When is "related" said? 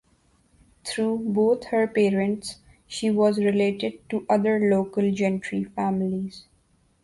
3.37-3.99